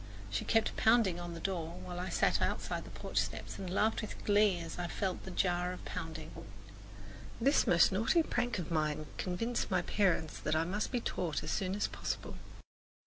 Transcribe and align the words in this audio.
She 0.31 0.45
kept 0.45 0.75
pounding 0.77 1.19
on 1.19 1.35
the 1.35 1.39
door, 1.39 1.75
while 1.85 1.99
I 1.99 2.09
sat 2.09 2.41
outside 2.41 2.77
on 2.77 2.83
the 2.85 2.89
porch 2.89 3.17
steps 3.19 3.59
and 3.59 3.71
laughed 3.71 4.01
with 4.01 4.25
glee 4.25 4.57
as 4.59 4.79
I 4.79 4.87
felt 4.87 5.25
the 5.25 5.29
jar 5.29 5.73
of 5.73 5.83
the 5.85 5.89
pounding. 5.91 6.31
This 7.39 7.67
most 7.67 7.91
naughty 7.91 8.23
prank 8.23 8.57
of 8.57 8.71
mine 8.71 9.05
convinced 9.19 9.69
my 9.69 9.83
parents 9.83 10.39
that 10.39 10.55
I 10.55 10.63
must 10.63 10.91
be 10.91 11.01
taught 11.01 11.43
as 11.43 11.51
soon 11.51 11.75
as 11.75 11.85
possible. 11.87 12.35